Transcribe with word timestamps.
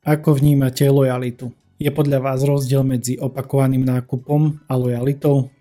Ako 0.00 0.32
vnímate 0.32 0.88
lojalitu? 0.88 1.52
Je 1.76 1.92
podľa 1.92 2.24
vás 2.24 2.40
rozdiel 2.40 2.80
medzi 2.80 3.20
opakovaným 3.20 3.84
nákupom 3.84 4.64
a 4.64 4.72
lojalitou? 4.72 5.52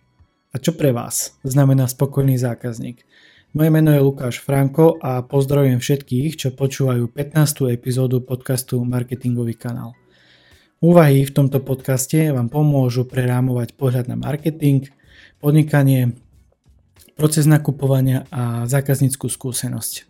A 0.52 0.64
čo 0.64 0.80
pre 0.80 0.96
vás 0.96 1.36
znamená 1.44 1.92
spokojný 1.92 2.40
zákazník? 2.40 3.04
Moje 3.52 3.68
meno 3.68 3.92
je 3.92 4.00
Lukáš 4.00 4.40
Franko 4.40 4.96
a 5.04 5.28
pozdravujem 5.28 5.84
všetkých, 5.84 6.40
čo 6.40 6.56
počúvajú 6.56 7.12
15. 7.12 7.68
epizódu 7.68 8.24
podcastu 8.24 8.80
Marketingový 8.80 9.60
kanál. 9.60 9.92
Úvahy 10.80 11.28
v 11.28 11.36
tomto 11.36 11.60
podcaste 11.60 12.32
vám 12.32 12.48
pomôžu 12.48 13.04
prerámovať 13.04 13.76
pohľad 13.76 14.08
na 14.08 14.16
marketing, 14.16 14.88
podnikanie, 15.44 16.16
proces 17.20 17.44
nakupovania 17.44 18.24
a 18.32 18.64
zákazníckú 18.72 19.28
skúsenosť. 19.28 20.09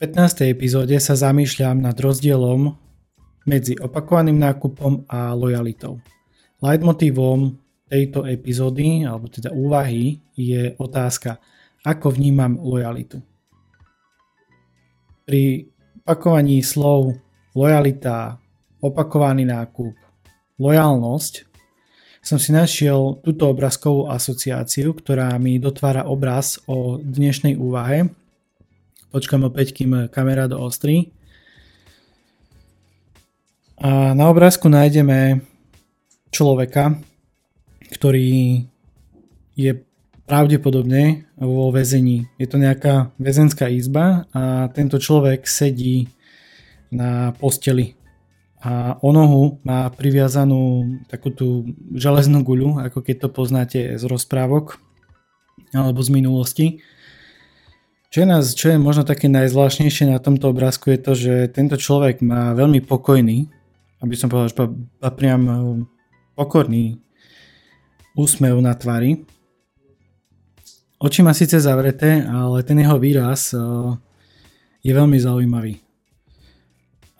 15. 0.00 0.48
epizóde 0.48 0.96
sa 0.96 1.12
zamýšľam 1.12 1.84
nad 1.84 1.92
rozdielom 1.92 2.72
medzi 3.44 3.76
opakovaným 3.76 4.40
nákupom 4.40 5.04
a 5.04 5.36
lojalitou. 5.36 6.00
Leitmotívom 6.64 7.60
tejto 7.84 8.24
epizódy, 8.24 9.04
alebo 9.04 9.28
teda 9.28 9.52
úvahy, 9.52 10.24
je 10.32 10.72
otázka, 10.80 11.36
ako 11.84 12.16
vnímam 12.16 12.56
lojalitu. 12.56 13.20
Pri 15.28 15.68
opakovaní 16.00 16.64
slov 16.64 17.20
lojalita, 17.52 18.40
opakovaný 18.80 19.44
nákup, 19.44 19.92
lojalnosť 20.56 21.44
som 22.24 22.40
si 22.40 22.56
našiel 22.56 23.20
túto 23.20 23.52
obrazkovú 23.52 24.08
asociáciu, 24.08 24.96
ktorá 24.96 25.36
mi 25.36 25.60
dotvára 25.60 26.08
obraz 26.08 26.56
o 26.64 26.96
dnešnej 26.96 27.60
úvahe. 27.60 28.16
Počkám 29.10 29.50
opäť, 29.50 29.74
kým 29.74 30.06
kamera 30.06 30.46
doostrí. 30.46 31.10
A 33.82 34.14
na 34.14 34.30
obrázku 34.30 34.70
nájdeme 34.70 35.42
človeka, 36.30 36.94
ktorý 37.90 38.62
je 39.58 39.72
pravdepodobne 40.30 41.26
vo 41.34 41.74
väzení. 41.74 42.30
Je 42.38 42.46
to 42.46 42.62
nejaká 42.62 43.10
väzenská 43.18 43.66
izba 43.66 44.30
a 44.30 44.70
tento 44.70 45.02
človek 45.02 45.42
sedí 45.42 46.06
na 46.94 47.34
posteli 47.34 47.98
a 48.60 49.00
o 49.00 49.10
nohu 49.10 49.58
má 49.64 49.88
priviazanú 49.88 50.86
takú 51.08 51.32
tú 51.32 51.72
železnú 51.96 52.44
guľu, 52.44 52.84
ako 52.84 53.00
keď 53.00 53.16
to 53.26 53.28
poznáte 53.32 53.80
z 53.96 54.02
rozprávok 54.04 54.76
alebo 55.72 56.04
z 56.04 56.10
minulosti. 56.12 56.66
Čo 58.10 58.18
je, 58.22 58.26
nás, 58.26 58.58
čo 58.58 58.74
je 58.74 58.78
možno 58.82 59.06
také 59.06 59.30
najzvláštnejšie 59.30 60.10
na 60.10 60.18
tomto 60.18 60.50
obrázku 60.50 60.90
je 60.90 60.98
to, 60.98 61.12
že 61.14 61.34
tento 61.54 61.78
človek 61.78 62.18
má 62.26 62.50
veľmi 62.58 62.82
pokojný, 62.82 63.46
aby 64.02 64.14
som 64.18 64.26
povedal, 64.26 64.50
že 64.50 64.58
priam 65.14 65.42
e, 65.46 65.54
pokorný 66.34 66.98
úsmev 68.18 68.58
na 68.58 68.74
tvári. 68.74 69.22
Oči 70.98 71.22
má 71.22 71.30
síce 71.30 71.62
zavreté, 71.62 72.26
ale 72.26 72.66
ten 72.66 72.82
jeho 72.82 72.98
výraz 72.98 73.54
e, 73.54 73.62
je 74.82 74.90
veľmi 74.90 75.14
zaujímavý. 75.14 75.78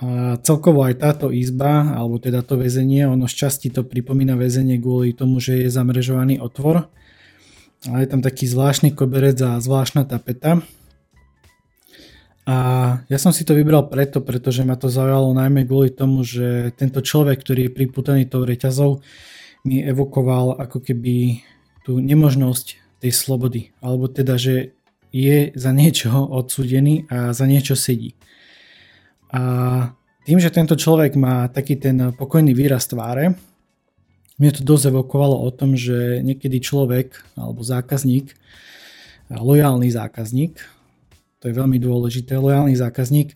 A 0.02 0.42
celkovo 0.42 0.82
aj 0.82 0.98
táto 0.98 1.30
izba, 1.30 1.86
alebo 1.86 2.18
teda 2.18 2.42
to 2.42 2.58
väzenie, 2.58 3.06
ono 3.06 3.30
z 3.30 3.46
časti 3.46 3.70
to 3.70 3.86
pripomína 3.86 4.34
väzenie 4.34 4.82
kvôli 4.82 5.14
tomu, 5.14 5.38
že 5.38 5.54
je 5.62 5.70
zamrežovaný 5.70 6.42
otvor. 6.42 6.90
A 7.86 7.94
je 8.02 8.10
tam 8.10 8.26
taký 8.26 8.50
zvláštny 8.50 8.90
koberec 8.90 9.38
a 9.38 9.62
zvláštna 9.62 10.02
tapeta. 10.02 10.58
A 12.50 12.56
ja 13.06 13.18
som 13.22 13.30
si 13.30 13.46
to 13.46 13.54
vybral 13.54 13.86
preto, 13.86 14.18
pretože 14.18 14.66
ma 14.66 14.74
to 14.74 14.90
zaujalo 14.90 15.30
najmä 15.30 15.70
kvôli 15.70 15.94
tomu, 15.94 16.26
že 16.26 16.74
tento 16.74 16.98
človek, 16.98 17.38
ktorý 17.38 17.70
je 17.70 17.76
priputaný 17.78 18.26
tou 18.26 18.42
reťazou, 18.42 18.98
mi 19.62 19.78
evokoval 19.86 20.58
ako 20.58 20.82
keby 20.82 21.46
tú 21.86 22.02
nemožnosť 22.02 22.98
tej 22.98 23.12
slobody. 23.14 23.70
Alebo 23.78 24.10
teda, 24.10 24.34
že 24.34 24.74
je 25.14 25.54
za 25.54 25.70
niečo 25.70 26.10
odsudený 26.42 27.06
a 27.06 27.30
za 27.30 27.46
niečo 27.46 27.78
sedí. 27.78 28.18
A 29.30 29.94
tým, 30.26 30.42
že 30.42 30.50
tento 30.50 30.74
človek 30.74 31.14
má 31.14 31.46
taký 31.46 31.78
ten 31.78 32.10
pokojný 32.18 32.50
výraz 32.50 32.90
tváre, 32.90 33.38
mne 34.42 34.50
to 34.50 34.66
dosť 34.66 34.90
evokovalo 34.90 35.38
o 35.38 35.50
tom, 35.54 35.78
že 35.78 36.18
niekedy 36.24 36.58
človek 36.58 37.14
alebo 37.38 37.62
zákazník, 37.62 38.34
lojálny 39.30 39.92
zákazník, 39.92 40.79
to 41.40 41.48
je 41.48 41.56
veľmi 41.56 41.80
dôležité, 41.80 42.36
lojálny 42.36 42.76
zákazník 42.76 43.32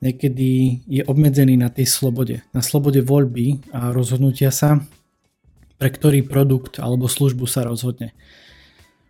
niekedy 0.00 0.80
je 0.84 1.02
obmedzený 1.06 1.56
na 1.56 1.72
tej 1.72 1.88
slobode, 1.88 2.44
na 2.52 2.60
slobode 2.60 3.00
voľby 3.00 3.64
a 3.72 3.92
rozhodnutia 3.92 4.52
sa, 4.52 4.84
pre 5.80 5.88
ktorý 5.88 6.24
produkt 6.24 6.80
alebo 6.80 7.08
službu 7.08 7.48
sa 7.48 7.64
rozhodne. 7.64 8.12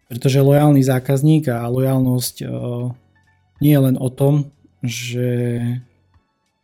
Pretože 0.06 0.38
lojálny 0.38 0.86
zákazník 0.86 1.50
a 1.50 1.66
lojálnosť 1.66 2.36
e, 2.42 2.46
nie 3.58 3.72
je 3.74 3.80
len 3.82 3.96
o 3.98 4.06
tom, 4.06 4.54
že 4.86 5.58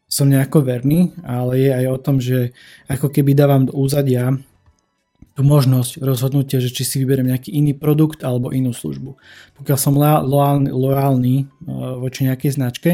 som 0.06 0.28
nejako 0.28 0.62
verný, 0.62 1.10
ale 1.24 1.58
je 1.58 1.70
aj 1.72 1.86
o 1.88 1.98
tom, 1.98 2.16
že 2.22 2.54
ako 2.86 3.10
keby 3.10 3.34
dávam 3.34 3.66
do 3.66 3.74
úzadia 3.74 4.36
tú 5.32 5.40
možnosť 5.40 6.04
rozhodnutia, 6.04 6.60
že 6.60 6.68
či 6.68 6.84
si 6.84 6.96
vyberiem 7.00 7.32
nejaký 7.32 7.56
iný 7.56 7.72
produkt 7.72 8.20
alebo 8.20 8.52
inú 8.52 8.76
službu. 8.76 9.16
Pokiaľ 9.56 9.78
som 9.80 9.96
loálny, 9.96 10.68
loálny 10.68 11.34
e, 11.40 11.44
voči 11.96 12.28
nejakej 12.28 12.50
značke, 12.52 12.90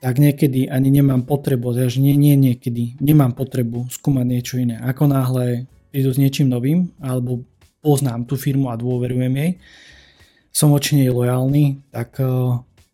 tak 0.00 0.16
niekedy 0.16 0.70
ani 0.70 0.88
nemám 0.94 1.26
potrebu, 1.26 1.74
že 1.74 2.00
nie, 2.00 2.14
nie 2.16 2.38
niekedy, 2.38 2.96
nemám 3.02 3.34
potrebu 3.34 3.90
skúmať 3.90 4.26
niečo 4.26 4.54
iné. 4.56 4.78
Ako 4.80 5.10
náhle 5.10 5.66
prídu 5.90 6.14
s 6.14 6.22
niečím 6.22 6.48
novým, 6.48 6.94
alebo 7.02 7.44
poznám 7.82 8.24
tú 8.24 8.38
firmu 8.38 8.70
a 8.70 8.78
dôverujem 8.78 9.34
jej, 9.34 9.50
som 10.54 10.70
voči 10.70 11.02
nej 11.02 11.10
lojálny, 11.10 11.82
tak 11.90 12.22
e, 12.22 12.26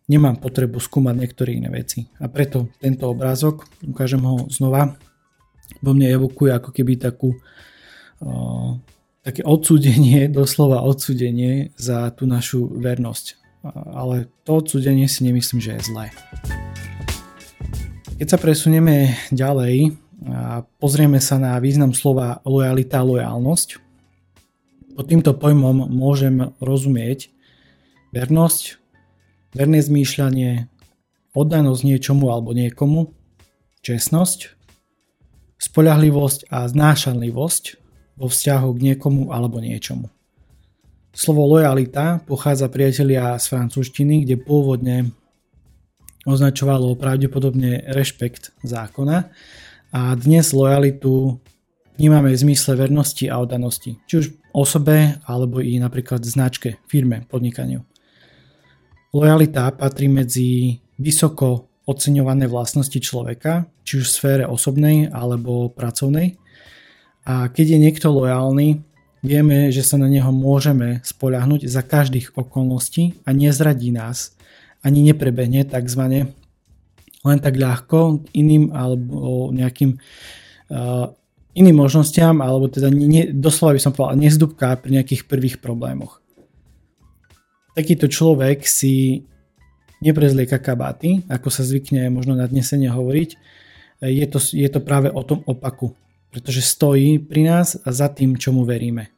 nemám 0.09 0.41
potrebu 0.41 0.81
skúmať 0.81 1.13
niektoré 1.13 1.61
iné 1.61 1.69
veci. 1.69 2.09
A 2.17 2.25
preto 2.25 2.73
tento 2.81 3.05
obrázok, 3.05 3.69
ukážem 3.85 4.25
ho 4.25 4.49
znova, 4.49 4.97
vo 5.77 5.91
mne 5.93 6.09
evokuje 6.09 6.57
ako 6.57 6.73
keby 6.73 6.97
takú 6.97 7.37
uh, 7.37 7.39
také 9.27 9.43
odsúdenie, 9.43 10.31
doslova 10.31 10.83
odsúdenie 10.87 11.75
za 11.75 12.07
tú 12.15 12.23
našu 12.23 12.71
vernosť. 12.79 13.35
Ale 13.91 14.31
to 14.47 14.63
odsúdenie 14.63 15.11
si 15.11 15.27
nemyslím, 15.27 15.59
že 15.59 15.75
je 15.75 15.81
zlé. 15.91 16.05
Keď 18.17 18.27
sa 18.31 18.39
presunieme 18.39 19.13
ďalej 19.29 19.93
a 20.25 20.65
pozrieme 20.81 21.21
sa 21.21 21.37
na 21.37 21.59
význam 21.59 21.93
slova 21.93 22.41
lojalita 22.47 23.03
lojálnosť, 23.03 23.83
pod 24.97 25.05
týmto 25.05 25.37
pojmom 25.37 25.93
môžem 25.93 26.57
rozumieť 26.57 27.29
vernosť, 28.17 28.81
verné 29.53 29.85
zmýšľanie, 29.85 30.65
oddanosť 31.37 31.81
niečomu 31.85 32.33
alebo 32.33 32.57
niekomu, 32.57 33.13
čestnosť, 33.85 34.57
spolahlivosť 35.61 36.49
a 36.49 36.65
znášanlivosť 36.65 37.86
vo 38.17 38.27
vzťahu 38.27 38.67
k 38.73 38.83
niekomu 38.91 39.29
alebo 39.29 39.61
niečomu. 39.61 40.09
Slovo 41.13 41.45
lojalita 41.49 42.21
pochádza 42.25 42.69
priatelia 42.69 43.37
z 43.41 43.45
francúzštiny, 43.49 44.25
kde 44.25 44.37
pôvodne 44.37 45.13
označovalo 46.27 46.93
pravdepodobne 46.99 47.87
rešpekt 47.89 48.53
zákona 48.61 49.31
a 49.95 50.01
dnes 50.13 50.51
lojalitu 50.51 51.39
vnímame 51.97 52.35
v 52.35 52.41
zmysle 52.41 52.77
vernosti 52.77 53.25
a 53.31 53.41
oddanosti, 53.41 53.97
či 54.05 54.13
už 54.21 54.25
osobe 54.53 55.17
alebo 55.25 55.63
i 55.63 55.79
napríklad 55.81 56.21
značke, 56.21 56.77
firme, 56.85 57.25
podnikaniu. 57.25 57.81
Lojalita 59.15 59.71
patrí 59.73 60.11
medzi 60.11 60.77
vysoko 60.99 61.71
oceňované 61.87 62.51
vlastnosti 62.51 62.99
človeka, 62.99 63.65
či 63.87 64.03
už 64.03 64.05
v 64.05 64.15
sfére 64.19 64.43
osobnej 64.43 65.07
alebo 65.07 65.71
pracovnej. 65.71 66.35
A 67.27 67.51
keď 67.51 67.75
je 67.75 67.83
niekto 67.83 68.07
lojálny, 68.07 68.79
vieme, 69.19 69.67
že 69.67 69.83
sa 69.83 69.99
na 69.99 70.07
neho 70.07 70.31
môžeme 70.31 71.03
spoľahnúť 71.03 71.67
za 71.67 71.83
každých 71.83 72.31
okolností 72.39 73.19
a 73.27 73.35
nezradí 73.35 73.91
nás, 73.91 74.31
ani 74.79 75.03
neprebehne 75.03 75.67
tzv. 75.67 76.31
len 77.27 77.39
tak 77.43 77.59
ľahko 77.59 78.23
iným 78.31 78.71
alebo 78.71 79.51
nejakým 79.51 79.99
uh, 80.71 81.11
iným 81.51 81.75
možnostiam, 81.75 82.39
alebo 82.39 82.71
teda 82.71 82.87
ne, 82.87 83.35
doslova 83.35 83.75
by 83.75 83.81
som 83.83 83.91
povedal, 83.91 84.15
nezdúbká 84.15 84.79
pri 84.79 85.01
nejakých 85.01 85.27
prvých 85.27 85.59
problémoch 85.59 86.23
takýto 87.77 88.09
človek 88.09 88.65
si 88.65 89.21
neprezlieka 90.01 90.57
kabáty, 90.57 91.21
ako 91.29 91.53
sa 91.53 91.61
zvykne 91.61 92.09
možno 92.09 92.33
nadnesene 92.33 92.89
hovoriť. 92.89 93.29
Je 94.01 94.25
to, 94.25 94.41
je 94.41 94.65
to 94.65 94.81
práve 94.81 95.13
o 95.13 95.21
tom 95.21 95.45
opaku, 95.45 95.93
pretože 96.37 96.61
stojí 96.61 97.17
pri 97.17 97.49
nás 97.49 97.81
a 97.81 97.89
za 97.89 98.13
tým, 98.13 98.37
čomu 98.37 98.61
veríme. 98.61 99.09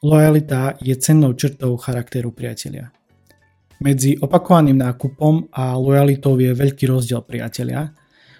Lojalita 0.00 0.80
je 0.80 0.96
cennou 0.96 1.36
črtou 1.36 1.76
charakteru 1.76 2.32
priatelia. 2.32 2.88
Medzi 3.84 4.16
opakovaným 4.16 4.80
nákupom 4.80 5.52
a 5.52 5.76
lojalitou 5.76 6.40
je 6.40 6.56
veľký 6.56 6.88
rozdiel, 6.88 7.20
priatelia. 7.20 7.92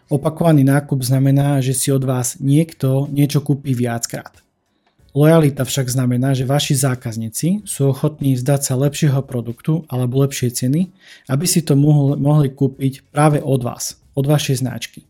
Opakovaný 0.08 0.64
nákup 0.64 1.04
znamená, 1.04 1.60
že 1.60 1.76
si 1.76 1.92
od 1.92 2.00
vás 2.00 2.40
niekto 2.40 3.12
niečo 3.12 3.44
kúpi 3.44 3.76
viackrát. 3.76 4.40
Lojalita 5.12 5.68
však 5.68 5.92
znamená, 5.92 6.32
že 6.32 6.48
vaši 6.48 6.80
zákazníci 6.80 7.68
sú 7.68 7.92
ochotní 7.92 8.40
vzdať 8.40 8.60
sa 8.64 8.80
lepšieho 8.80 9.20
produktu 9.20 9.84
alebo 9.92 10.24
lepšie 10.24 10.48
ceny, 10.48 10.88
aby 11.28 11.44
si 11.44 11.60
to 11.60 11.76
mohli, 11.76 12.16
mohli 12.16 12.48
kúpiť 12.56 13.12
práve 13.12 13.36
od 13.44 13.60
vás, 13.60 14.00
od 14.16 14.24
vašej 14.24 14.64
značky. 14.64 15.09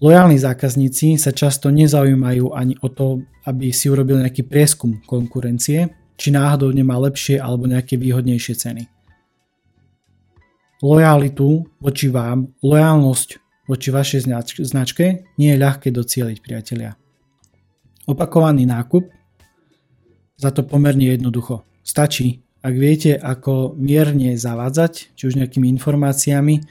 Lojálni 0.00 0.40
zákazníci 0.40 1.20
sa 1.20 1.28
často 1.28 1.68
nezaujímajú 1.68 2.56
ani 2.56 2.72
o 2.80 2.88
to, 2.88 3.20
aby 3.44 3.68
si 3.68 3.92
urobili 3.92 4.24
nejaký 4.24 4.48
prieskum 4.48 5.04
konkurencie, 5.04 5.92
či 6.16 6.28
náhodou 6.32 6.72
nemá 6.72 6.96
lepšie 6.96 7.36
alebo 7.36 7.68
nejaké 7.68 8.00
výhodnejšie 8.00 8.54
ceny. 8.56 8.88
Lojalitu 10.80 11.68
voči 11.84 12.08
vám, 12.08 12.48
lojálnosť 12.64 13.28
voči 13.68 13.88
vašej 13.92 14.20
značke 14.64 15.28
nie 15.36 15.52
je 15.52 15.60
ľahké 15.60 15.92
docieliť, 15.92 16.38
priatelia. 16.40 16.96
Opakovaný 18.08 18.64
nákup 18.64 19.04
za 20.40 20.48
to 20.48 20.64
pomerne 20.64 21.12
jednoducho. 21.12 21.68
Stačí, 21.84 22.40
ak 22.64 22.72
viete, 22.72 23.20
ako 23.20 23.76
mierne 23.76 24.32
zavádzať, 24.40 25.12
či 25.12 25.22
už 25.28 25.36
nejakými 25.36 25.68
informáciami, 25.76 26.64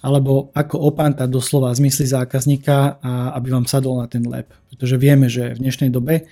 alebo 0.00 0.48
ako 0.56 0.80
opantať 0.88 1.28
doslova 1.28 1.72
zmysly 1.76 2.08
zákazníka, 2.08 3.00
a 3.04 3.36
aby 3.36 3.52
vám 3.52 3.68
sadol 3.68 4.00
na 4.00 4.08
ten 4.08 4.24
lep. 4.24 4.48
Pretože 4.72 4.96
vieme, 4.96 5.28
že 5.28 5.52
v 5.52 5.62
dnešnej 5.62 5.92
dobe 5.92 6.24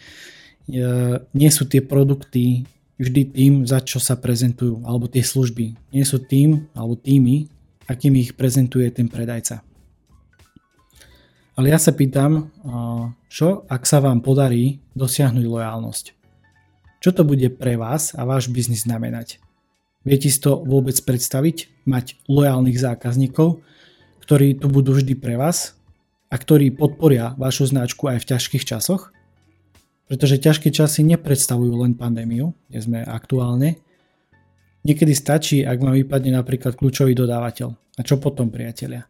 E, 0.68 0.84
nie 1.32 1.48
sú 1.48 1.64
tie 1.64 1.80
produkty 1.80 2.68
vždy 3.00 3.22
tým, 3.32 3.52
za 3.64 3.80
čo 3.80 3.96
sa 3.96 4.20
prezentujú, 4.20 4.84
alebo 4.84 5.08
tie 5.08 5.24
služby. 5.24 5.96
Nie 5.96 6.04
sú 6.04 6.20
tým, 6.20 6.68
alebo 6.76 6.98
tými, 6.98 7.48
akým 7.88 8.12
ich 8.20 8.36
prezentuje 8.36 8.84
ten 8.92 9.08
predajca. 9.08 9.64
Ale 11.56 11.74
ja 11.74 11.78
sa 11.80 11.90
pýtam, 11.90 12.54
čo 13.26 13.66
ak 13.66 13.82
sa 13.82 13.98
vám 13.98 14.22
podarí 14.22 14.78
dosiahnuť 14.94 15.42
lojálnosť? 15.42 16.04
Čo 17.02 17.10
to 17.10 17.22
bude 17.26 17.50
pre 17.58 17.74
vás 17.74 18.14
a 18.14 18.22
váš 18.22 18.46
biznis 18.46 18.86
znamenať? 18.86 19.42
Viete 20.08 20.32
si 20.32 20.40
to 20.40 20.64
vôbec 20.64 20.96
predstaviť? 21.04 21.84
Mať 21.84 22.16
lojálnych 22.32 22.80
zákazníkov, 22.80 23.60
ktorí 24.24 24.56
tu 24.56 24.72
budú 24.72 24.96
vždy 24.96 25.12
pre 25.20 25.36
vás 25.36 25.76
a 26.32 26.40
ktorí 26.40 26.72
podporia 26.72 27.36
vašu 27.36 27.68
značku 27.68 28.08
aj 28.08 28.24
v 28.24 28.28
ťažkých 28.32 28.64
časoch? 28.64 29.12
Pretože 30.08 30.40
ťažké 30.40 30.72
časy 30.72 31.04
nepredstavujú 31.04 31.84
len 31.84 31.92
pandémiu, 31.92 32.56
kde 32.72 32.80
sme 32.80 32.98
aktuálne. 33.04 33.84
Niekedy 34.88 35.12
stačí, 35.12 35.60
ak 35.60 35.76
vám 35.76 35.92
vypadne 35.92 36.32
napríklad 36.40 36.80
kľúčový 36.80 37.12
dodávateľ. 37.12 37.68
A 37.68 38.00
čo 38.00 38.16
potom, 38.16 38.48
priatelia? 38.48 39.04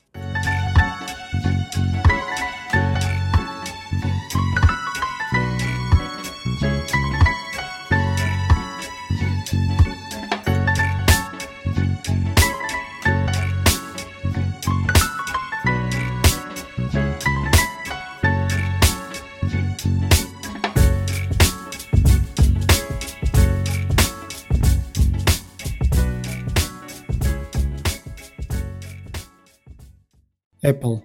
Apple. 30.63 31.03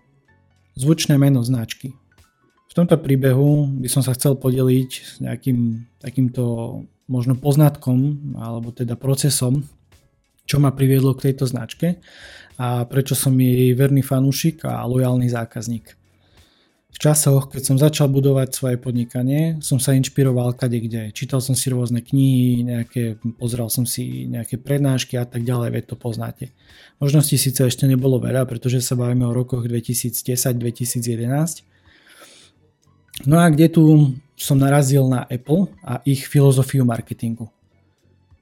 Zvučné 0.73 1.17
meno 1.21 1.45
značky. 1.45 1.93
V 2.69 2.73
tomto 2.73 2.97
príbehu 2.97 3.69
by 3.77 3.85
som 3.85 4.01
sa 4.01 4.17
chcel 4.17 4.33
podeliť 4.33 4.91
s 4.91 5.21
nejakým 5.21 5.85
takýmto 6.01 6.43
možno 7.05 7.37
poznatkom 7.37 8.33
alebo 8.41 8.73
teda 8.73 8.97
procesom, 8.97 9.61
čo 10.49 10.57
ma 10.57 10.73
priviedlo 10.73 11.13
k 11.13 11.29
tejto 11.29 11.45
značke 11.45 12.01
a 12.57 12.89
prečo 12.89 13.13
som 13.13 13.37
jej 13.37 13.77
verný 13.77 14.01
fanúšik 14.01 14.65
a 14.65 14.81
lojálny 14.89 15.29
zákazník. 15.29 15.93
V 16.93 17.01
časoch, 17.01 17.49
keď 17.49 17.61
som 17.65 17.81
začal 17.81 18.05
budovať 18.07 18.53
svoje 18.53 18.77
podnikanie, 18.77 19.57
som 19.65 19.81
sa 19.81 19.97
inšpiroval 19.97 20.53
kade 20.53 20.77
kde. 20.77 21.09
Čítal 21.09 21.41
som 21.41 21.57
si 21.57 21.73
rôzne 21.73 22.05
knihy, 22.05 22.69
nejaké, 22.69 23.17
pozrel 23.41 23.65
som 23.73 23.89
si 23.89 24.29
nejaké 24.29 24.61
prednášky 24.61 25.17
a 25.17 25.25
tak 25.25 25.41
ďalej, 25.41 25.73
veď 25.73 25.83
to 25.89 25.97
poznáte. 25.97 26.53
Možností 27.01 27.41
síce 27.41 27.65
ešte 27.65 27.89
nebolo 27.89 28.21
veľa, 28.21 28.45
pretože 28.45 28.85
sa 28.85 28.93
bavíme 28.93 29.25
o 29.25 29.33
rokoch 29.33 29.65
2010-2011. 29.65 31.65
No 33.25 33.41
a 33.41 33.49
kde 33.49 33.73
tu 33.73 34.13
som 34.37 34.61
narazil 34.61 35.09
na 35.09 35.25
Apple 35.25 35.73
a 35.81 35.97
ich 36.05 36.29
filozofiu 36.29 36.85
marketingu. 36.85 37.49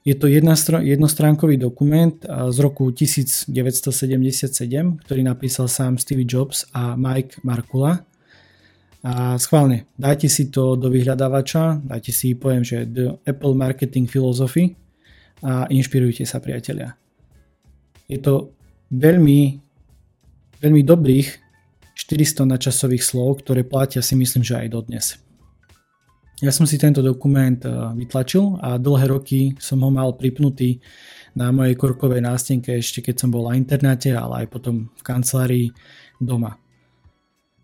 Je 0.02 0.18
to 0.18 0.26
jednostránkový 0.28 1.62
dokument 1.62 2.26
z 2.26 2.58
roku 2.58 2.90
1977, 2.90 3.54
ktorý 5.06 5.22
napísal 5.22 5.70
sám 5.70 6.02
Steve 6.02 6.26
Jobs 6.26 6.66
a 6.74 6.98
Mike 6.98 7.46
Markula 7.46 8.02
a 9.02 9.34
schválne, 9.42 9.90
dajte 9.98 10.30
si 10.30 10.54
to 10.54 10.78
do 10.78 10.94
vyhľadávača, 10.94 11.82
dajte 11.82 12.14
si, 12.14 12.38
poviem, 12.38 12.62
že 12.62 12.86
The 12.86 13.26
Apple 13.26 13.58
Marketing 13.58 14.06
Philosophy 14.06 14.78
a 15.42 15.66
inšpirujte 15.74 16.22
sa 16.22 16.38
priatelia. 16.38 16.94
Je 18.06 18.22
to 18.22 18.54
veľmi, 18.94 19.58
veľmi 20.62 20.82
dobrých 20.86 21.28
400 21.98 22.46
načasových 22.46 23.02
slov, 23.02 23.42
ktoré 23.42 23.66
platia 23.66 24.06
si 24.06 24.14
myslím, 24.14 24.46
že 24.46 24.62
aj 24.62 24.68
dodnes. 24.70 25.06
Ja 26.42 26.54
som 26.54 26.66
si 26.66 26.78
tento 26.78 27.06
dokument 27.06 27.62
e, 27.62 27.70
vytlačil 27.70 28.62
a 28.62 28.82
dlhé 28.82 29.06
roky 29.14 29.42
som 29.62 29.82
ho 29.86 29.94
mal 29.94 30.18
pripnutý 30.18 30.82
na 31.38 31.54
mojej 31.54 31.78
korkovej 31.78 32.22
nástenke 32.22 32.82
ešte 32.82 33.02
keď 33.02 33.16
som 33.22 33.30
bol 33.30 33.46
na 33.50 33.58
internáte, 33.58 34.14
ale 34.14 34.46
aj 34.46 34.48
potom 34.50 34.90
v 34.94 35.02
kancelárii 35.06 35.68
doma. 36.18 36.61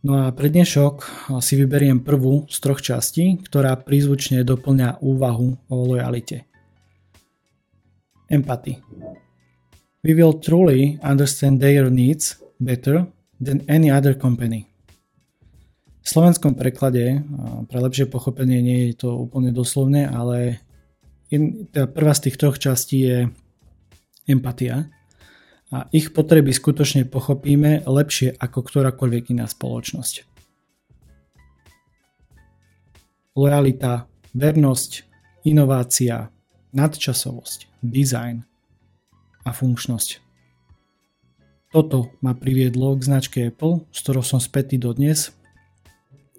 No 0.06 0.14
a 0.14 0.30
pre 0.30 0.54
dnešok 0.54 0.96
si 1.42 1.58
vyberiem 1.58 2.06
prvú 2.06 2.46
z 2.46 2.58
troch 2.62 2.86
častí, 2.86 3.42
ktorá 3.42 3.74
prízvučne 3.82 4.46
doplňa 4.46 5.02
úvahu 5.02 5.58
o 5.68 5.76
lojalite. 5.90 6.46
Empathy. 8.30 8.78
We 10.06 10.14
will 10.14 10.38
truly 10.38 11.02
understand 11.02 11.60
their 11.60 11.90
needs 11.90 12.38
better 12.62 13.10
than 13.42 13.66
any 13.66 13.90
other 13.90 14.14
company. 14.14 14.70
V 16.06 16.08
slovenskom 16.08 16.56
preklade, 16.56 17.26
pre 17.68 17.80
lepšie 17.82 18.08
pochopenie 18.08 18.62
nie 18.62 18.80
je 18.94 19.04
to 19.04 19.28
úplne 19.28 19.52
doslovné, 19.52 20.08
ale 20.08 20.62
teda 21.28 21.90
prvá 21.90 22.14
z 22.16 22.30
tých 22.30 22.38
troch 22.40 22.56
častí 22.62 23.04
je 23.04 23.18
empatia 24.30 24.88
a 25.68 25.92
ich 25.92 26.16
potreby 26.16 26.56
skutočne 26.56 27.04
pochopíme 27.04 27.84
lepšie 27.84 28.40
ako 28.40 28.60
ktorákoľvek 28.64 29.36
iná 29.36 29.46
spoločnosť. 29.48 30.24
Lojalita, 33.38 34.08
vernosť, 34.34 34.92
inovácia, 35.46 36.32
nadčasovosť, 36.74 37.84
design 37.84 38.48
a 39.46 39.54
funkčnosť. 39.54 40.24
Toto 41.68 42.16
ma 42.24 42.32
priviedlo 42.34 42.96
k 42.96 43.06
značke 43.06 43.40
Apple, 43.52 43.86
s 43.92 44.02
ktorou 44.02 44.24
som 44.24 44.40
spätý 44.40 44.80
dodnes. 44.80 45.36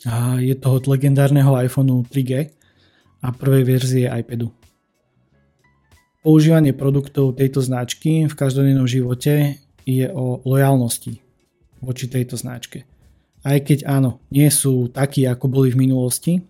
A 0.08 0.40
je 0.40 0.56
to 0.56 0.72
od 0.72 0.88
legendárneho 0.88 1.52
iPhoneu 1.52 2.00
3G 2.08 2.48
a 3.22 3.28
prvej 3.30 3.62
verzie 3.66 4.06
iPadu. 4.08 4.57
Používanie 6.18 6.74
produktov 6.74 7.38
tejto 7.38 7.62
značky 7.62 8.26
v 8.26 8.34
každodennom 8.34 8.90
živote 8.90 9.62
je 9.86 10.06
o 10.10 10.42
lojalnosti 10.42 11.22
voči 11.78 12.10
tejto 12.10 12.34
značke. 12.34 12.82
Aj 13.46 13.54
keď 13.62 13.86
áno, 13.86 14.18
nie 14.34 14.50
sú 14.50 14.90
takí, 14.90 15.22
ako 15.30 15.46
boli 15.46 15.70
v 15.70 15.86
minulosti, 15.86 16.42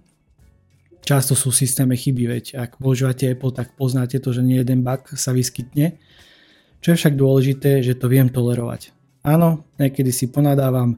často 1.05 1.37
sú 1.37 1.53
systéme 1.53 2.01
chyby, 2.01 2.25
veď 2.29 2.45
ak 2.57 2.71
používate 2.81 3.29
Apple, 3.29 3.53
tak 3.53 3.77
poznáte 3.77 4.17
to, 4.25 4.33
že 4.33 4.41
nie 4.41 4.57
jeden 4.57 4.81
bug 4.81 5.05
sa 5.17 5.37
vyskytne. 5.37 6.01
Čo 6.81 6.97
je 6.97 6.99
však 7.05 7.15
dôležité, 7.17 7.85
že 7.85 7.97
to 8.01 8.09
viem 8.09 8.33
tolerovať. 8.33 8.97
Áno, 9.21 9.69
niekedy 9.77 10.09
si 10.17 10.33
ponadávam, 10.33 10.97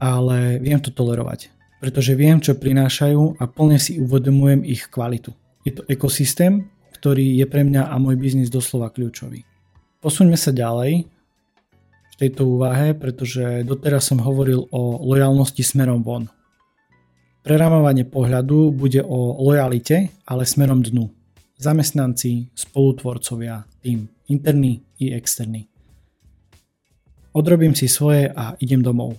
ale 0.00 0.56
viem 0.64 0.80
to 0.80 0.88
tolerovať, 0.92 1.52
pretože 1.80 2.16
viem, 2.16 2.40
čo 2.40 2.56
prinášajú 2.56 3.36
a 3.36 3.44
plne 3.44 3.76
si 3.76 4.00
uvedomujem 4.00 4.64
ich 4.64 4.88
kvalitu. 4.88 5.36
Je 5.66 5.76
to 5.76 5.82
ekosystém, 5.90 6.72
ktorý 7.06 7.38
je 7.38 7.46
pre 7.46 7.62
mňa 7.62 7.86
a 7.86 8.02
môj 8.02 8.18
biznis 8.18 8.50
doslova 8.50 8.90
kľúčový. 8.90 9.46
Posuňme 10.02 10.34
sa 10.34 10.50
ďalej 10.50 11.06
v 11.06 12.14
tejto 12.18 12.42
úvahe, 12.50 12.98
pretože 12.98 13.62
doteraz 13.62 14.10
som 14.10 14.18
hovoril 14.18 14.66
o 14.74 15.06
lojalnosti 15.06 15.62
smerom 15.62 16.02
von. 16.02 16.26
Preramovanie 17.46 18.02
pohľadu 18.02 18.74
bude 18.74 19.06
o 19.06 19.38
lojalite, 19.38 20.10
ale 20.26 20.42
smerom 20.42 20.82
dnu. 20.82 21.06
zamestnanci, 21.62 22.50
spolutvorcovia, 22.58 23.62
tým, 23.86 24.10
interný 24.26 24.82
i 24.98 25.14
externý. 25.14 25.70
Odrobím 27.38 27.78
si 27.78 27.86
svoje 27.86 28.34
a 28.34 28.58
idem 28.58 28.82
domov. 28.82 29.14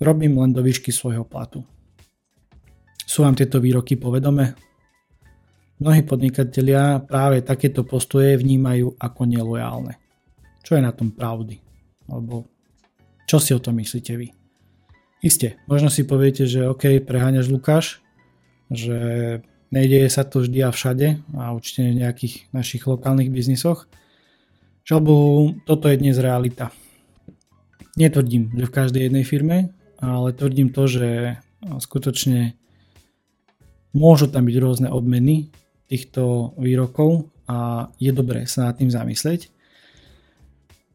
Robím 0.00 0.40
len 0.40 0.56
do 0.56 0.64
výšky 0.64 0.88
svojho 0.88 1.28
platu. 1.28 1.60
Sú 3.04 3.28
vám 3.28 3.36
tieto 3.36 3.60
výroky 3.60 4.00
povedome? 4.00 4.56
Mnohí 5.76 6.08
podnikatelia 6.08 7.04
práve 7.04 7.44
takéto 7.44 7.84
postoje 7.84 8.40
vnímajú 8.40 8.96
ako 8.96 9.22
nelojálne. 9.28 10.00
Čo 10.64 10.80
je 10.80 10.82
na 10.82 10.88
tom 10.88 11.12
pravdy? 11.12 11.60
Alebo 12.08 12.48
čo 13.28 13.36
si 13.36 13.52
o 13.52 13.60
tom 13.60 13.76
myslíte 13.76 14.16
vy? 14.16 14.32
Isté, 15.20 15.60
možno 15.68 15.92
si 15.92 16.08
poviete, 16.08 16.48
že 16.48 16.64
OK, 16.64 17.04
preháňaš 17.04 17.52
Lukáš, 17.52 18.00
že 18.72 18.96
nejdeje 19.68 20.08
sa 20.08 20.24
to 20.24 20.48
vždy 20.48 20.64
a 20.64 20.72
všade 20.72 21.20
a 21.36 21.52
určite 21.52 21.92
v 21.92 22.00
nejakých 22.00 22.34
našich 22.56 22.88
lokálnych 22.88 23.28
biznisoch. 23.28 23.84
Žalbu, 24.88 25.14
toto 25.68 25.92
je 25.92 26.00
dnes 26.00 26.16
realita. 26.16 26.72
Netvrdím, 28.00 28.48
že 28.56 28.64
v 28.64 28.76
každej 28.80 29.02
jednej 29.12 29.24
firme, 29.28 29.76
ale 30.00 30.32
tvrdím 30.32 30.72
to, 30.72 30.88
že 30.88 31.36
skutočne 31.60 32.56
môžu 33.92 34.32
tam 34.32 34.48
byť 34.48 34.56
rôzne 34.56 34.88
odmeny 34.88 35.52
týchto 35.86 36.54
výrokov 36.58 37.30
a 37.46 37.88
je 38.02 38.10
dobré 38.10 38.44
sa 38.50 38.70
nad 38.70 38.78
tým 38.78 38.90
zamyslieť. 38.90 39.54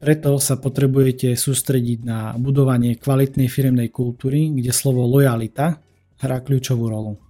Preto 0.02 0.42
sa 0.42 0.58
potrebujete 0.58 1.38
sústrediť 1.38 2.00
na 2.04 2.34
budovanie 2.34 2.98
kvalitnej 2.98 3.46
firemnej 3.46 3.94
kultúry, 3.94 4.50
kde 4.50 4.74
slovo 4.74 5.06
lojalita 5.06 5.78
hrá 6.20 6.38
kľúčovú 6.42 6.90
rolu. 6.90 7.22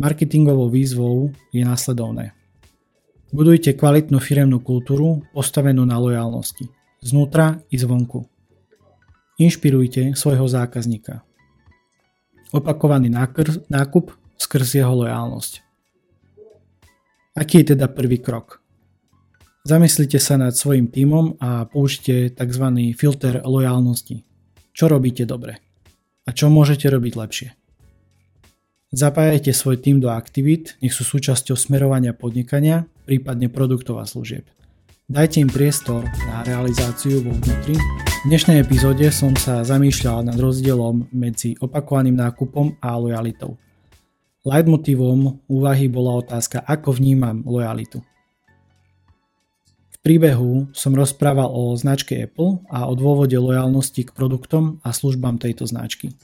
Marketingovou 0.00 0.72
výzvou 0.72 1.28
je 1.52 1.60
následovné. 1.60 2.32
Budujte 3.28 3.76
kvalitnú 3.76 4.24
firemnú 4.24 4.64
kultúru 4.64 5.20
postavenú 5.36 5.84
na 5.84 6.00
lojalnosti, 6.00 6.64
znútra 7.04 7.60
i 7.68 7.76
zvonku. 7.76 8.24
Inšpirujte 9.36 10.16
svojho 10.16 10.48
zákazníka. 10.48 11.20
Opakovaný 12.56 13.12
nákup 13.68 14.16
skrz 14.40 14.80
jeho 14.80 14.96
lojálnosť. 15.04 15.67
Aký 17.38 17.62
je 17.62 17.78
teda 17.78 17.86
prvý 17.86 18.18
krok? 18.18 18.58
Zamyslite 19.62 20.18
sa 20.18 20.34
nad 20.34 20.58
svojim 20.58 20.90
tímom 20.90 21.38
a 21.38 21.70
použite 21.70 22.34
tzv. 22.34 22.64
filter 22.98 23.46
lojálnosti. 23.46 24.26
Čo 24.74 24.90
robíte 24.90 25.22
dobre? 25.22 25.62
A 26.26 26.34
čo 26.34 26.50
môžete 26.50 26.90
robiť 26.90 27.14
lepšie? 27.14 27.48
Zapájajte 28.90 29.54
svoj 29.54 29.78
tým 29.78 30.02
do 30.02 30.10
aktivít, 30.10 30.74
nech 30.82 30.90
sú 30.90 31.06
súčasťou 31.06 31.54
smerovania 31.54 32.10
podnikania, 32.10 32.90
prípadne 33.06 33.46
produktov 33.46 34.02
a 34.02 34.08
služieb. 34.08 34.42
Dajte 35.06 35.38
im 35.38 35.50
priestor 35.52 36.10
na 36.26 36.42
realizáciu 36.42 37.22
vo 37.22 37.30
vnútri. 37.30 37.78
V 38.26 38.34
dnešnej 38.34 38.66
epizóde 38.66 39.14
som 39.14 39.38
sa 39.38 39.62
zamýšľal 39.62 40.26
nad 40.26 40.34
rozdielom 40.34 41.14
medzi 41.14 41.54
opakovaným 41.62 42.18
nákupom 42.18 42.82
a 42.82 42.98
lojalitou. 42.98 43.54
Leitmotívom 44.48 45.44
úvahy 45.44 45.92
bola 45.92 46.24
otázka, 46.24 46.64
ako 46.64 46.96
vnímam 46.96 47.44
lojalitu. 47.44 48.00
V 49.92 49.96
príbehu 50.00 50.72
som 50.72 50.96
rozprával 50.96 51.52
o 51.52 51.76
značke 51.76 52.16
Apple 52.16 52.64
a 52.72 52.88
o 52.88 52.96
dôvode 52.96 53.36
lojalnosti 53.36 54.08
k 54.08 54.14
produktom 54.16 54.80
a 54.80 54.96
službám 54.96 55.36
tejto 55.36 55.68
značky. 55.68 56.16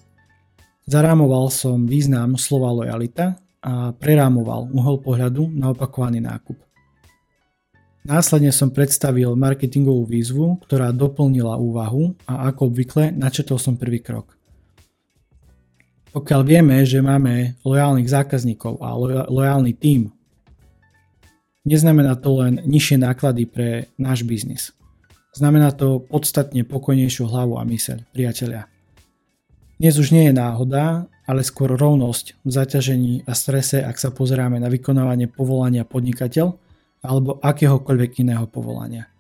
Zarámoval 0.89 1.53
som 1.53 1.85
význam 1.85 2.41
slova 2.41 2.73
lojalita 2.73 3.37
a 3.61 3.93
prerámoval 3.93 4.73
uhol 4.73 5.05
pohľadu 5.05 5.53
na 5.53 5.77
opakovaný 5.77 6.25
nákup. 6.25 6.57
Následne 8.09 8.57
som 8.57 8.73
predstavil 8.73 9.37
marketingovú 9.37 10.09
výzvu, 10.09 10.65
ktorá 10.65 10.97
doplnila 10.97 11.61
úvahu 11.61 12.17
a 12.25 12.49
ako 12.49 12.73
obvykle 12.73 13.13
načetol 13.13 13.61
som 13.61 13.77
prvý 13.77 14.01
krok– 14.01 14.33
pokiaľ 16.15 16.41
vieme, 16.47 16.87
že 16.87 17.03
máme 17.03 17.59
lojálnych 17.67 18.07
zákazníkov 18.07 18.79
a 18.79 18.95
lojálny 19.27 19.75
tím, 19.75 20.15
neznamená 21.67 22.15
to 22.15 22.39
len 22.39 22.63
nižšie 22.63 23.03
náklady 23.03 23.51
pre 23.51 23.91
náš 23.99 24.23
biznis. 24.23 24.71
Znamená 25.35 25.75
to 25.75 25.99
podstatne 25.99 26.63
pokojnejšiu 26.63 27.27
hlavu 27.27 27.59
a 27.59 27.67
myseľ, 27.67 28.07
priatelia. 28.15 28.71
Dnes 29.75 29.99
už 29.99 30.15
nie 30.15 30.31
je 30.31 30.39
náhoda, 30.39 31.11
ale 31.27 31.43
skôr 31.43 31.75
rovnosť 31.75 32.47
v 32.47 32.51
zaťažení 32.53 33.15
a 33.27 33.35
strese, 33.35 33.83
ak 33.83 33.99
sa 33.99 34.15
pozeráme 34.15 34.63
na 34.63 34.71
vykonávanie 34.71 35.27
povolania 35.27 35.83
podnikateľ 35.83 36.55
alebo 37.03 37.43
akéhokoľvek 37.43 38.23
iného 38.23 38.47
povolania. 38.47 39.11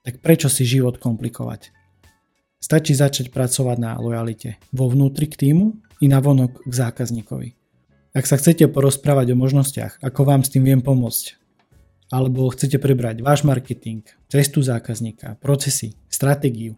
Tak 0.00 0.24
prečo 0.24 0.48
si 0.48 0.64
život 0.64 0.96
komplikovať? 0.96 1.76
Stačí 2.56 2.96
začať 2.96 3.28
pracovať 3.28 3.76
na 3.76 4.00
lojalite 4.00 4.56
vo 4.72 4.88
vnútri 4.88 5.28
k 5.28 5.36
týmu 5.36 5.91
i 6.02 6.10
navonok 6.10 6.66
k 6.66 6.72
zákazníkovi. 6.74 7.54
Ak 8.12 8.28
sa 8.28 8.36
chcete 8.36 8.68
porozprávať 8.68 9.32
o 9.32 9.40
možnostiach, 9.40 10.02
ako 10.02 10.20
vám 10.28 10.42
s 10.44 10.52
tým 10.52 10.68
viem 10.68 10.82
pomôcť, 10.84 11.40
alebo 12.12 12.52
chcete 12.52 12.76
prebrať 12.76 13.24
váš 13.24 13.40
marketing, 13.46 14.04
cestu 14.28 14.60
zákazníka, 14.60 15.40
procesy, 15.40 15.96
stratégiu, 16.12 16.76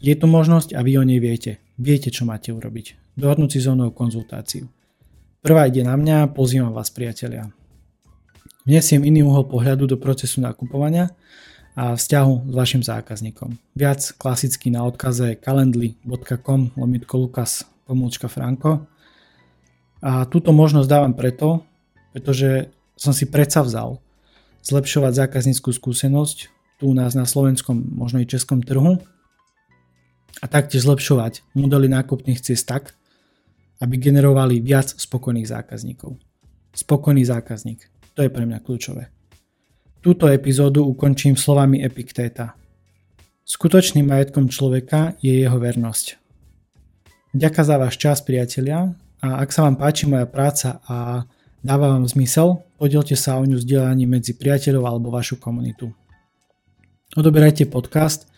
je 0.00 0.14
tu 0.16 0.26
možnosť 0.26 0.72
a 0.74 0.80
vy 0.80 0.98
o 0.98 1.04
nej 1.04 1.20
viete. 1.20 1.60
Viete, 1.76 2.10
čo 2.10 2.26
máte 2.26 2.50
urobiť. 2.50 3.14
Dohodnúť 3.14 3.54
si 3.54 3.60
so 3.62 3.76
mnou 3.76 3.92
konzultáciu. 3.92 4.66
Prvá 5.44 5.68
ide 5.68 5.84
na 5.84 5.94
mňa, 5.94 6.32
pozývam 6.32 6.72
vás 6.72 6.90
priatelia. 6.90 7.52
Vnesiem 8.62 9.02
iný 9.02 9.26
uhol 9.26 9.46
pohľadu 9.46 9.90
do 9.90 9.96
procesu 9.98 10.38
nakupovania 10.38 11.10
a 11.74 11.98
vzťahu 11.98 12.50
s 12.50 12.54
vašim 12.54 12.82
zákazníkom. 12.82 13.58
Viac 13.74 14.14
klasicky 14.18 14.70
na 14.70 14.86
odkaze 14.86 15.34
calendly.com 15.38 16.74
lomitko 16.78 17.14
lukas 17.18 17.66
pomôčka 17.86 18.26
Franko. 18.30 18.86
A 20.02 20.26
túto 20.26 20.50
možnosť 20.50 20.88
dávam 20.90 21.14
preto, 21.14 21.62
pretože 22.10 22.70
som 22.98 23.14
si 23.14 23.26
predsa 23.30 23.62
vzal 23.62 24.02
zlepšovať 24.62 25.26
zákazníckú 25.26 25.74
skúsenosť 25.74 26.50
tu 26.78 26.90
u 26.90 26.94
nás 26.94 27.14
na 27.14 27.26
slovenskom, 27.26 27.78
možno 27.94 28.18
i 28.18 28.26
českom 28.26 28.62
trhu 28.62 28.98
a 30.42 30.46
taktiež 30.50 30.86
zlepšovať 30.86 31.46
modely 31.54 31.86
nákupných 31.86 32.42
ciest 32.42 32.66
tak, 32.66 32.94
aby 33.82 33.98
generovali 33.98 34.62
viac 34.62 34.94
spokojných 34.94 35.46
zákazníkov. 35.46 36.18
Spokojný 36.74 37.22
zákazník, 37.26 37.86
to 38.14 38.22
je 38.22 38.30
pre 38.30 38.46
mňa 38.46 38.58
kľúčové. 38.62 39.10
Túto 40.02 40.26
epizódu 40.26 40.82
ukončím 40.82 41.38
slovami 41.38 41.82
Epiktéta. 41.86 42.58
Skutočným 43.46 44.06
majetkom 44.06 44.50
človeka 44.50 45.14
je 45.22 45.42
jeho 45.46 45.58
vernosť. 45.58 46.21
Ďakujem 47.32 47.64
za 47.64 47.76
váš 47.80 47.96
čas, 47.96 48.20
priatelia, 48.20 48.92
a 49.24 49.40
ak 49.40 49.56
sa 49.56 49.64
vám 49.64 49.80
páči 49.80 50.04
moja 50.04 50.28
práca 50.28 50.84
a 50.84 51.24
dáva 51.64 51.88
vám 51.88 52.04
zmysel, 52.04 52.60
podielte 52.76 53.16
sa 53.16 53.40
o 53.40 53.44
ňu 53.48 53.56
zdieľaním 53.56 54.20
medzi 54.20 54.36
priateľov 54.36 54.84
alebo 54.84 55.08
vašu 55.08 55.40
komunitu. 55.40 55.88
Odoberajte 57.16 57.72
podcast, 57.72 58.28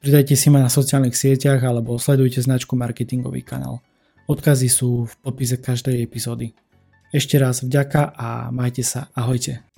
pridajte 0.00 0.40
si 0.40 0.48
ma 0.48 0.64
na 0.64 0.72
sociálnych 0.72 1.12
sieťach 1.12 1.60
alebo 1.68 2.00
sledujte 2.00 2.40
značku 2.40 2.72
Marketingový 2.80 3.44
kanál. 3.44 3.84
Odkazy 4.24 4.72
sú 4.72 5.04
v 5.04 5.12
popise 5.20 5.60
každej 5.60 6.00
epizódy. 6.00 6.56
Ešte 7.12 7.36
raz 7.36 7.60
vďaka 7.60 8.08
a 8.16 8.48
majte 8.48 8.80
sa. 8.80 9.12
Ahojte. 9.12 9.73